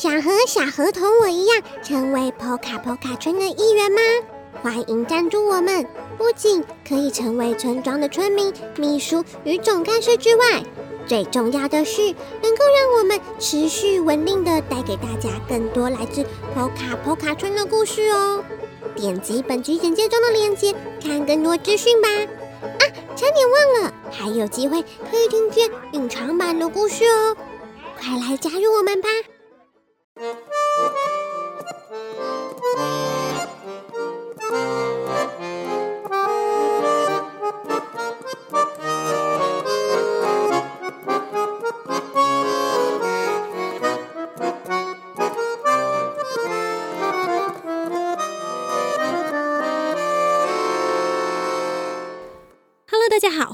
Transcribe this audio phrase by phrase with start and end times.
[0.00, 4.00] 想和小河童我一样成为 Poka Poka 村的一员吗？
[4.62, 5.86] 欢迎赞助我们！
[6.16, 10.64] 不仅可以成为村庄的村民、秘书与总干事之外，
[11.06, 12.00] 最重要的是
[12.42, 16.22] 能够让我们持续稳定的带给大家更多来自
[16.56, 18.42] Poka Poka 村的故事哦。
[18.96, 20.74] 点击本集简介中的链接，
[21.04, 22.08] 看更多资讯吧！
[22.08, 22.82] 啊，
[23.14, 24.80] 差点忘了，还有机会
[25.10, 27.36] 可以听见隐藏版的故事哦！
[27.98, 29.10] 快来加入我们吧！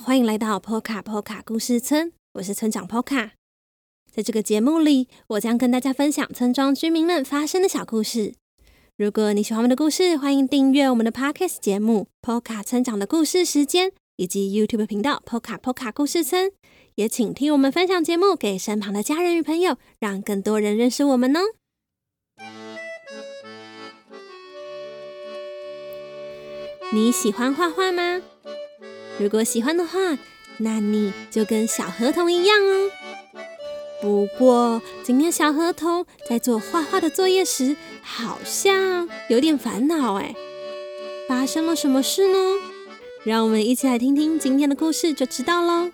[0.06, 3.30] 欢迎来到 Poka Poka 故事村，我是村长 Poka。
[4.08, 8.34] 在这个节目里，我将跟大家分享村庄居民们发生的小故事。
[8.96, 16.52] 如果你喜欢我们的故事，欢迎订阅我们的 Podcast 节目 Poka 村长的故事时间，以及 YouTube 频道 Poka Poka 故事村。
[16.94, 21.40] 也请听我们分享节目给身旁的家人与朋友，让更多人认识我们哦。
[26.92, 28.22] 你喜欢画画吗？
[29.18, 29.98] 如果喜欢的话，
[30.58, 32.90] 那你就跟小河童一样哦。
[34.02, 40.34] 不过今天小河童在做画画的作业时，好像有点烦恼哎。
[41.28, 42.38] 发生了什么事呢？
[43.24, 45.90] 让我们一起来听听今天的故事，就知道喽。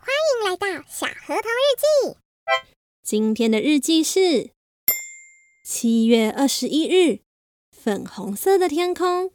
[0.00, 2.16] 欢迎来到小河童日记。
[3.02, 4.53] 今天的日记是。
[5.66, 7.20] 七月二十一日，
[7.72, 9.30] 粉红色的天空。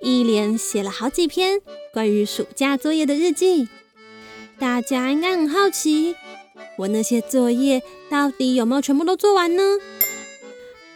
[0.00, 1.60] 一连写了好几篇
[1.92, 3.68] 关于暑假作业的日记，
[4.58, 6.16] 大家应该很好奇，
[6.78, 9.62] 我那些作业到底有没有全部都做完呢？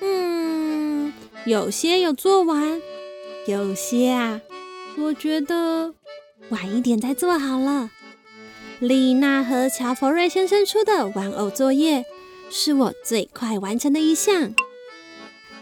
[0.01, 1.13] 嗯，
[1.45, 2.83] 有些有做完，
[3.47, 4.41] 有些啊，
[4.99, 5.95] 我觉得
[6.49, 7.93] 晚一点再做好了。
[8.81, 12.05] 丽娜和乔佛瑞先生出的玩偶作业
[12.51, 14.55] 是我最快完成的一项，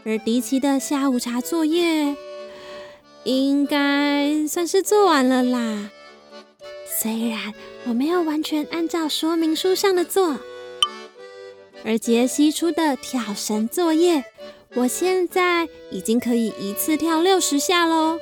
[0.04, 2.16] 而迪奇的下午茶作业
[3.22, 5.91] 应该算是做完了啦。
[7.00, 7.54] 虽然
[7.84, 10.41] 我没有完全按照说明书上的做，
[11.84, 14.24] 而杰西出的跳绳作业，
[14.74, 18.19] 我现在已经可以一次跳六十下喽，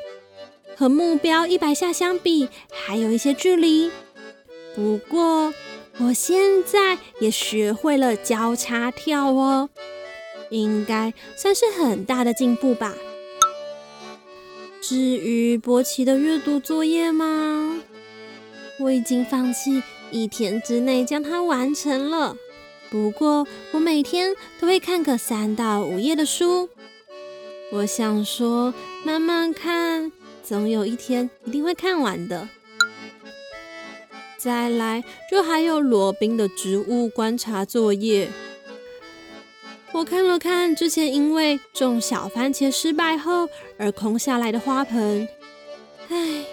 [0.77, 3.91] 和目标一百下相比，还有一些距离。
[4.75, 5.53] 不过，
[5.99, 9.69] 我现在也学会了交叉跳哦，
[10.51, 12.95] 应该算是很大的进步吧。
[14.81, 17.83] 至于波奇的阅读作业吗？
[18.81, 22.37] 我已经放弃一天之内将它完成了。
[22.91, 26.69] 不过，我每天都会看个三到五页的书。
[27.71, 28.75] 我想说，
[29.05, 30.11] 慢慢看，
[30.43, 32.49] 总有一天一定会看完的。
[34.43, 38.29] 再来，就还有罗宾的植物观察作业。
[39.93, 43.49] 我看了看之前因为种小番茄失败后
[43.79, 45.29] 而空下来的花盆，
[46.09, 46.45] 唉，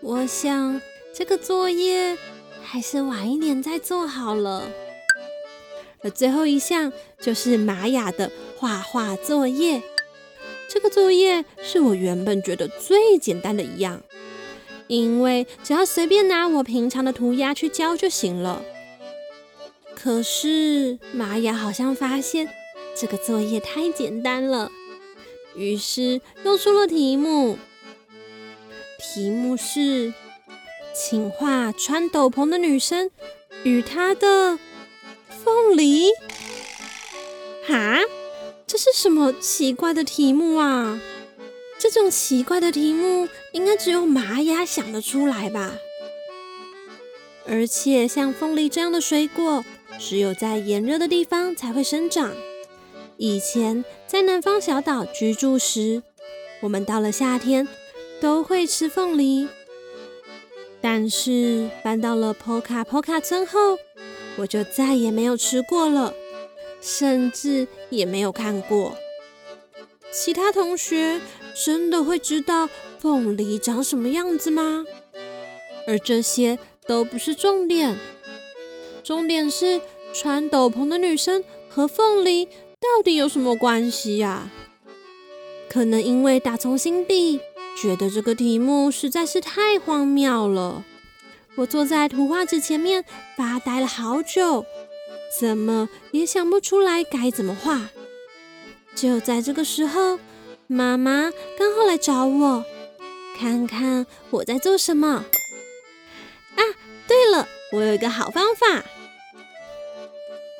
[0.00, 0.80] 我想
[1.14, 2.18] 这个作业
[2.60, 4.68] 还是晚一点再做好了。
[6.02, 9.80] 而最后一项就是玛雅的画画作业，
[10.68, 14.02] 这个作业是我原本觉得最简单的一样。
[14.88, 18.62] 因为只要随便拿我平常的涂鸦去浇就行了。
[19.94, 22.48] 可是玛雅好像发现
[22.96, 24.70] 这个作业太简单了，
[25.54, 27.58] 于是又出了题目。
[28.98, 30.12] 题目是：
[30.94, 33.10] 请画穿斗篷的女生
[33.62, 34.58] 与她的
[35.28, 36.10] 凤梨。
[37.66, 38.00] 哈，
[38.66, 41.00] 这是什么奇怪的题目啊？
[41.78, 45.74] 这种奇怪的题目，应该只有玛雅想得出来吧？
[47.46, 49.64] 而且像凤梨这样的水果，
[49.98, 52.34] 只有在炎热的地方才会生长。
[53.16, 56.02] 以前在南方小岛居住时，
[56.60, 57.66] 我们到了夏天
[58.20, 59.48] 都会吃凤梨。
[60.80, 63.78] 但是搬到了 Poka Poka 村后，
[64.36, 66.14] 我就再也没有吃过了，
[66.80, 68.96] 甚至也没有看过。
[70.12, 71.20] 其他同学
[71.64, 72.68] 真的会知道
[72.98, 74.84] 凤梨长什么样子吗？
[75.86, 77.98] 而这些都不是重点，
[79.02, 79.80] 重点是
[80.12, 84.50] 穿斗篷的女生和凤梨到底有什么关系呀？
[85.68, 87.40] 可能因为打从心底
[87.76, 90.84] 觉得这个题目实在是太荒谬了。
[91.56, 93.04] 我坐在图画纸前面
[93.36, 94.64] 发呆了好久，
[95.40, 97.90] 怎么也想不出来该怎么画。
[98.94, 100.18] 就在这个时候，
[100.70, 102.62] 妈妈刚好来找我，
[103.38, 105.24] 看看我在做什么。
[106.56, 106.60] 啊，
[107.06, 108.84] 对了，我有一个好方法。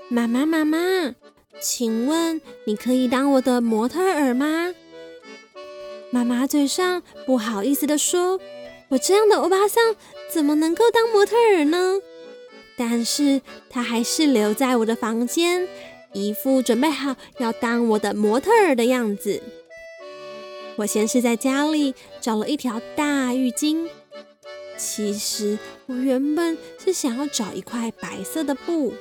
[0.08, 0.78] 妈妈，妈妈，
[1.60, 4.74] 请问你可以当我的模特儿吗？
[6.10, 8.40] 妈妈嘴上不好意思的说
[8.88, 9.94] ：“我这样的欧巴桑
[10.32, 11.96] 怎么能够当模特儿呢？”
[12.78, 15.68] 但是她还是留在我的房间，
[16.14, 19.42] 一副准备好要当我的模特儿的样子。
[20.78, 23.88] 我先是在家里找了一条大浴巾，
[24.76, 28.94] 其实我原本是想要找一块白色的布，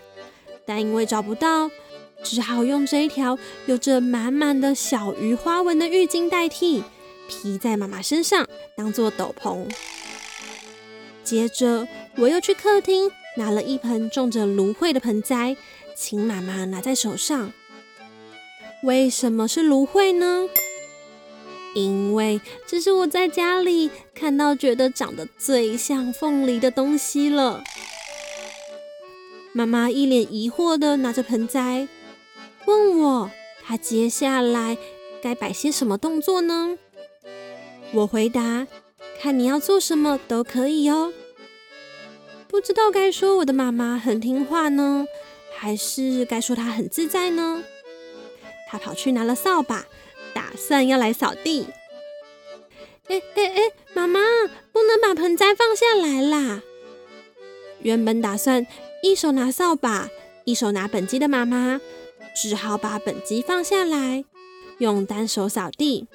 [0.66, 1.70] 但因为找不到，
[2.24, 3.38] 只好用这一条
[3.68, 6.84] 有着满满的小鱼花纹的浴巾代替。
[7.30, 9.70] 披在妈妈身上当做斗篷。
[11.24, 15.58] 接着，我又去客厅拿了一盆种着芦荟的盆栽，
[15.94, 17.52] 请妈妈拿在手上。
[18.82, 20.48] 为什么是芦荟呢？
[21.78, 27.64] 因为这是我在家里看到觉得长得最像凤梨的东西了。
[29.54, 31.88] 妈妈一脸疑惑的拿着盆栽，
[32.66, 33.32] 问我
[33.64, 34.76] 她接下来
[35.22, 36.80] 该摆些什么动作呢？
[37.94, 38.66] 我回答
[39.22, 41.14] ：“看你要做什么都可以哦。”
[42.50, 45.06] 不知道该说我的妈妈很听话呢，
[45.56, 47.64] 还是该说她很自在呢？
[48.68, 49.86] 她跑去拿了扫把，
[50.38, 51.66] 打算要来扫地。
[53.08, 54.20] 哎哎哎，妈妈，
[54.72, 56.62] 不能把盆栽放下来啦！
[57.82, 58.68] 原本打算
[59.02, 60.10] 一手拿扫把，
[60.44, 61.82] 一手拿本机的妈妈，
[62.36, 64.26] 只好把本机放下来，
[64.78, 66.06] 用单手扫地。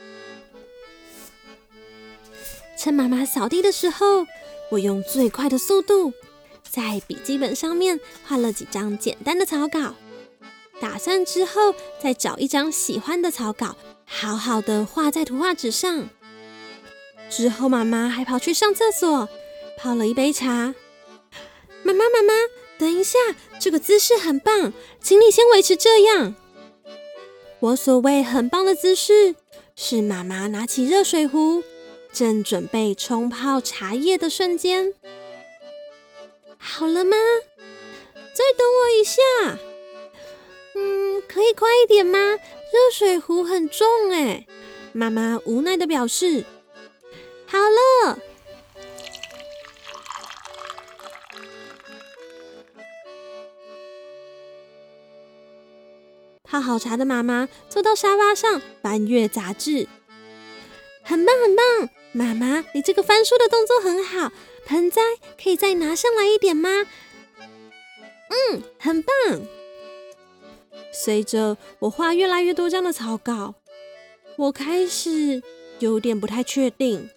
[2.79, 4.29] 趁妈妈扫地的时候，
[4.71, 6.13] 我用最快的速度
[6.63, 9.97] 在笔记本上面画了几张简单的草稿，
[10.81, 16.09] 打算之后再找一张喜欢的草稿，好好的画在图画纸上。
[17.31, 19.29] 之后妈妈还跑去上厕所，
[19.79, 20.75] 泡了一杯茶。
[21.83, 22.35] 妈妈，妈妈，
[22.79, 23.19] 等一下，
[23.59, 26.35] 这个姿势很棒，请你先维持这样。
[27.61, 29.35] 我所谓很棒的姿势，
[29.75, 31.63] 是妈妈拿起热水壶。
[32.13, 34.93] 正准备冲泡茶叶的瞬间，
[36.59, 37.17] 好了吗？
[38.35, 39.59] 再等我一下。
[40.75, 42.19] 嗯，可以快一点吗？
[42.73, 44.47] 热水壶很重哎。
[44.93, 46.45] 妈妈无奈的表示。
[47.47, 48.19] 好了。
[56.43, 59.89] 泡好茶的妈妈坐到沙发上翻阅杂志，
[61.03, 61.89] 很棒很棒。
[62.13, 64.31] 妈妈，你这个翻书的动作很好，
[64.67, 65.01] 盆栽
[65.43, 66.87] 可以再拿上来一点吗？
[68.29, 69.15] 嗯，很棒。
[70.93, 73.55] 随着我画越来越多张的草稿，
[74.37, 75.43] 我开始
[75.79, 77.09] 有点不太确定，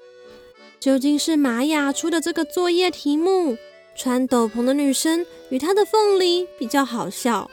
[0.80, 3.58] 究竟是玛雅出的这个作业题目
[3.96, 7.52] “穿斗篷的女生与她的凤梨”比较好笑，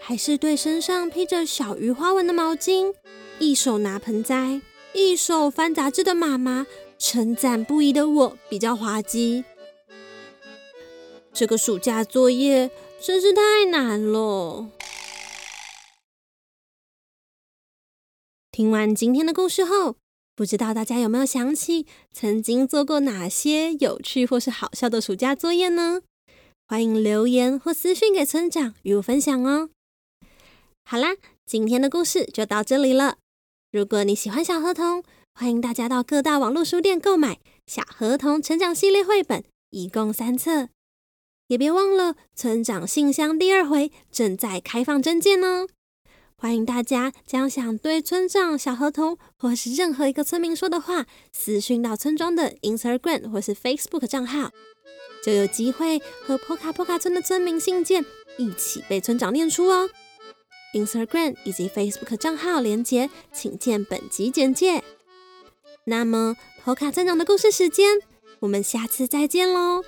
[0.00, 2.92] 还是对身上披着小鱼花纹的毛巾，
[3.38, 4.60] 一手拿盆栽？
[4.94, 6.66] 一手翻杂志的妈妈
[6.98, 9.42] 称赞不已的我比较滑稽。
[11.32, 14.68] 这个暑假作业真是太难了。
[18.52, 19.96] 听完今天的故事后，
[20.36, 26.02] 不知道大家有没有想起曾经做过哪些有趣或是好笑的暑假作业呢？
[26.68, 29.70] 欢迎留言或私讯给村长与我分享哦。
[30.84, 31.16] 好啦，
[31.46, 33.16] 今天的故事就到这里了。
[33.70, 39.40] 如果你喜欢小河童，欢迎大家到各大网络书店购买《小河童成长系列绘本》，
[39.70, 40.68] 一共三册。
[41.46, 45.66] 也别忘了村长信箱第二回正在开放征件哦！
[46.42, 54.50] 欢迎大家将想对村长、小河童或是任何一个村民说的话，私讯到村庄的 Instagram 或是 Facebook 账号，
[55.24, 58.04] 就有机会和波卡波卡村的村民信件
[58.38, 59.88] 一起被村长念出哦
[60.74, 64.82] ！Instagram 以及 Facebook 账号连接，请见本集简介。
[65.84, 68.00] 那么，头卡村长的故事时间，
[68.40, 69.84] 我们下次再见喽。